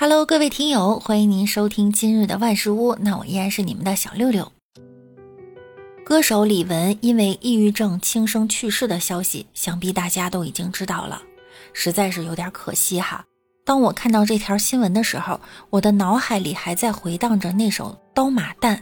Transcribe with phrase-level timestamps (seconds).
[0.00, 2.94] Hello，各位听友，欢迎您收听今日的万事屋。
[3.00, 4.52] 那我依然是你们的小六六。
[6.06, 11.20] 歌手李玟因为抑郁症轻生去世的消息，想必大家都已经知道了，
[11.72, 13.24] 实在是有点可惜哈。
[13.64, 18.76] 当我看到这条新闻的时候，我的脑海里还在回荡着那首《刀马旦》。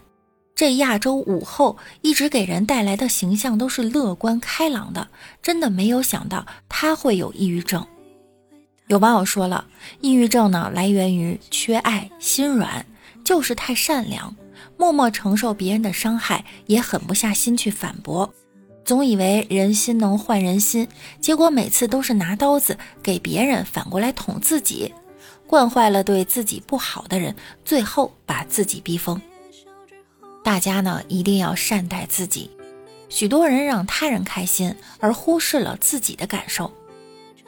[0.55, 5.09] 这亚洲午后一直给人带来的形象都是乐观开朗的，
[5.41, 7.87] 真的没有想到他会有抑郁症。
[8.89, 9.67] 有网友说了，
[10.01, 12.87] 抑郁症呢来源于缺爱、心软，
[13.25, 14.37] 就是太善良，
[14.77, 18.33] 默默承受别人的伤害，也狠不下心去反驳，
[18.85, 20.87] 总以为人心能换人心，
[21.21, 24.95] 结果每次都是拿刀子给别人反过来捅自己，
[25.49, 27.35] 惯坏了对自己不好的人，
[27.65, 29.21] 最后把自己逼疯。
[30.45, 32.49] 大家呢一定要善待自己，
[33.09, 36.71] 许多人让他人开心，而忽视了自己的感受。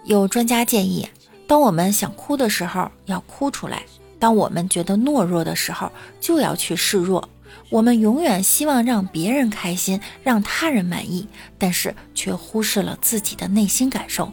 [0.04, 1.08] 有专家建议。
[1.48, 3.78] 当我们想哭的时候，要哭出来；
[4.18, 7.26] 当我们觉得懦弱的时候，就要去示弱。
[7.70, 14.30] 我们永远希望让别人开心，让他人满意，但是却忽视了自己的内心感受。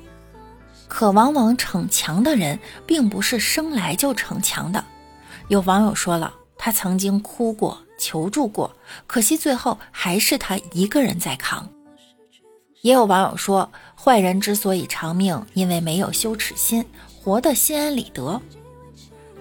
[0.89, 4.83] 可往往逞强的人，并不是生来就逞强的。
[5.47, 8.75] 有网友说了，他曾经哭过、求助过，
[9.07, 11.69] 可惜最后还是他一个人在扛。
[12.85, 18.39] 也有网友说，坏人之所以长命，因为没有羞耻心，活得心安理得。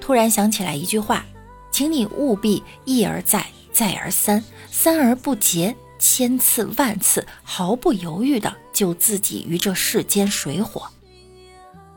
[0.01, 1.27] 突然想起来一句话，
[1.71, 10.89] 请你务必一而再，再而三，三而不竭，千次万次，毫不犹豫地救自己于这世间水火。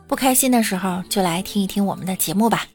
[0.05, 2.67] 不开心的时候，就来听一听我们的节目吧。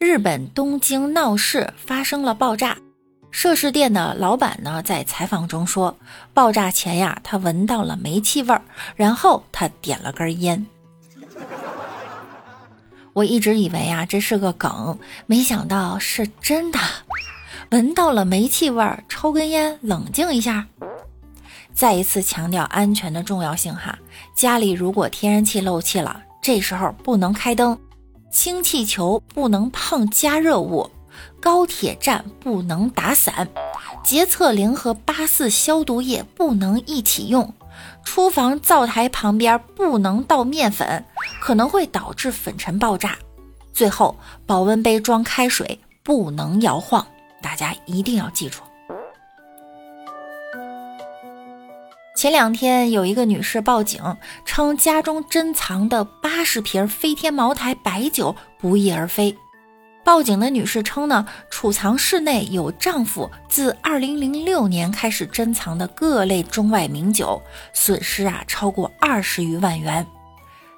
[0.00, 2.76] 日本东京闹市发生了爆炸。
[3.30, 5.96] 涉事店的老板呢，在采访中说，
[6.34, 8.62] 爆炸前呀，他闻到了煤气味儿，
[8.96, 10.66] 然后他点了根烟。
[13.12, 16.78] 我一直以为啊，这是个梗，没想到是真的。
[17.70, 20.66] 闻到了煤气味儿，抽根烟，冷静一下。
[21.74, 23.96] 再一次强调安全的重要性哈，
[24.34, 27.78] 家里如果天然气漏气了，这时候不能开灯，
[28.32, 30.90] 氢气球不能碰加热物。
[31.40, 33.48] 高铁站不能打伞，
[34.02, 37.54] 洁厕灵和八四消毒液不能一起用，
[38.04, 41.04] 厨房灶台旁边不能倒面粉，
[41.40, 43.16] 可能会导致粉尘爆炸。
[43.72, 47.06] 最后，保温杯装开水不能摇晃，
[47.40, 48.62] 大家一定要记住。
[52.16, 54.02] 前两天有一个女士报警
[54.44, 59.38] 称，家中珍藏的八十瓶飞天茅台白酒不翼而飞。
[60.08, 67.42] 报警的女士称呢，储藏室内有丈夫自二零零六年开始珍藏的各类中外名酒，
[67.74, 70.06] 损失啊超过二十余万元。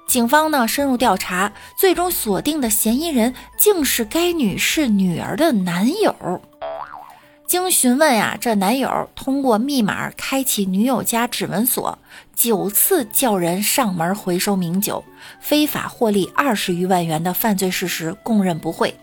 [0.05, 6.41] 警方呢深入调查，最终锁定的嫌疑人竟是该女士女儿的男友。
[7.47, 11.97] 经询问呀，这男友通过密码开启女友家指纹锁，
[12.35, 15.01] 九次叫人上门回收名酒，
[15.39, 18.93] 非法获利二十余万元的犯罪事实供认不讳。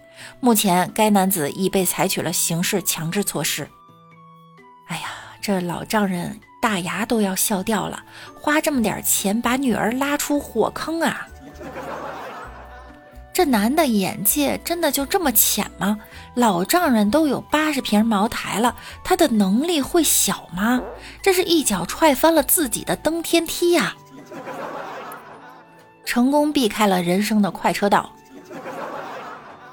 [0.40, 3.68] 目前，该男子已被采取了刑事强制措施。
[4.86, 8.02] 哎呀，这老丈人大牙都要笑掉了，
[8.40, 11.26] 花这么点钱把女儿拉出火坑啊！
[13.32, 15.98] 这男的眼界真的就这么浅吗？
[16.34, 18.74] 老丈人都有八十瓶茅台了，
[19.04, 20.82] 他的能力会小吗？
[21.22, 23.94] 这是一脚踹翻了自己的登天梯呀！
[26.04, 28.10] 成功避开了人生的快车道。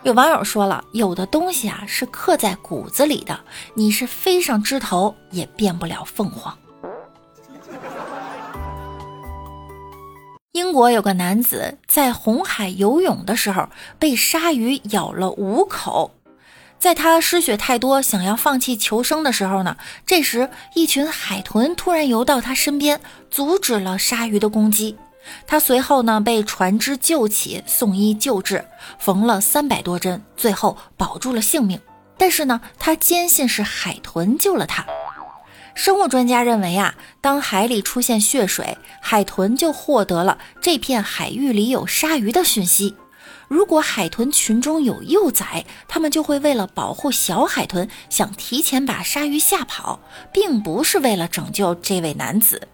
[0.06, 3.40] 有网友说了，有的东西啊是刻在骨子里的，
[3.74, 6.56] 你是飞上枝头也变不了凤凰。
[10.52, 13.68] 英国有个男子在红海游泳的时候
[13.98, 16.12] 被鲨鱼咬了五口，
[16.78, 23.02] 在他失血太多想要放弃求生的时候呢，这时一群海豚突然游到他身边，
[23.32, 24.96] 阻止了鲨鱼的攻击。
[25.48, 28.66] 他随后呢被船只救起，送医救治，
[29.00, 31.80] 缝了三百多针，最后保住了性命。
[32.18, 34.86] 但是呢，他坚信是海豚救了他。
[35.74, 42.96] 生物专家认为啊，当海里出现血水，海豚就获得了这片海域里有鲨鱼的讯息。
[43.50, 50.00] 如果海豚群中有幼崽，它们就会为了保护小海豚，想提前把鲨鱼吓跑，
[50.32, 52.68] 并不是为了拯救这位男子。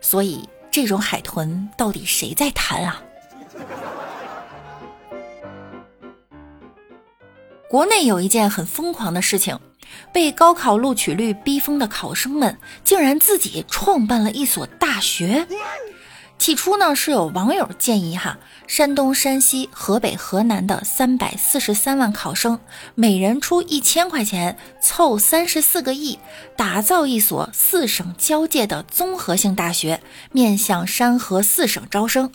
[0.00, 0.48] 所以。
[0.70, 3.02] 这种海豚到底谁在弹啊？
[7.68, 9.58] 国内有一件很疯狂的事情，
[10.12, 15.46] 被高考录取率逼疯的考生们，竟然自己创办了一所大学。
[16.40, 22.58] 起初呢，是有网友建议哈，山东、山西、河北、河南的三百四十三万考生，
[22.94, 26.18] 每人出一千块钱，凑三十四个亿，
[26.56, 30.00] 打造一所四省交界的综合性大学，
[30.32, 32.32] 面向山河四省招生。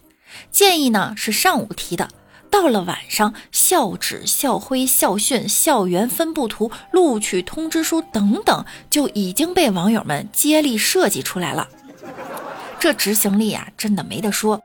[0.52, 2.08] 建议呢是上午提的，
[2.52, 11.68] 到了晚上，校址、校徽、校训、校园分布图、录取通知书等等，就已经被网友们接力设计出来了。
[12.86, 14.62] 这执行力啊，真的没得说。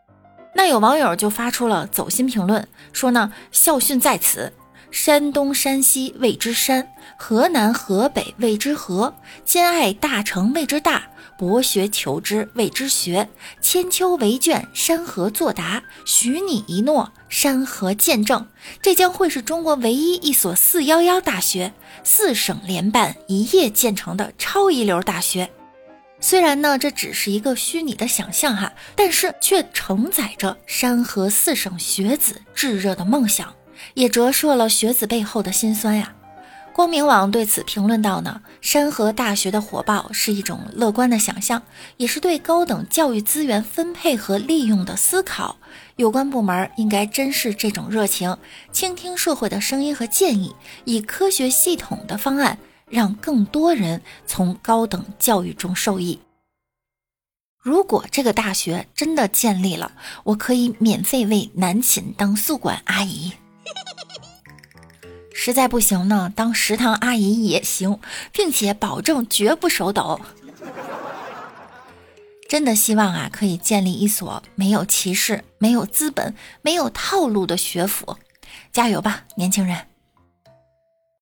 [0.54, 4.52] 那有网友就发出了走心评论，说呢，校训在此：
[4.90, 6.86] 山东、山西谓之山，
[7.16, 9.14] 河南、河北谓之河，
[9.46, 11.04] 兼爱大成谓之大，
[11.38, 13.26] 博学求知谓之学，
[13.62, 18.46] 千秋为卷，山河作答，许你一诺，山河见证。
[18.82, 21.72] 这将会是中国唯一一所四幺幺大学，
[22.04, 25.50] 四省联办，一夜建成的超一流大学。
[26.22, 33.54] 虽然呢，这只是一个虚拟的想象哈，但是却承载着山河四省学子炙热的梦想，
[33.94, 36.12] 也折射了学子背后的辛酸呀。
[36.72, 41.62] 光明网对此评论道呢：山河大学的火爆是一种乐观的想象，
[41.96, 45.56] 也是对高等教育资源分配和利用的思考。
[45.96, 48.36] 有关部门应该珍视这种热情，
[48.72, 52.58] 倾听社会的声音和建议，以科学系统的方案。
[52.90, 56.20] 让更多人从高等教育中受益。
[57.62, 59.92] 如果这个大学真的建立了，
[60.24, 63.32] 我可以免费为南寝当宿管阿姨。
[65.32, 68.00] 实在不行呢，当食堂阿姨也行，
[68.32, 70.20] 并且保证绝不手抖。
[72.48, 78.16] 真的希望啊，可以建立一所没有歧视、没有资本、没有套路的学府。
[78.72, 79.89] 加油吧，年轻人！